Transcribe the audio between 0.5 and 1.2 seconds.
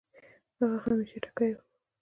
هغه همېشه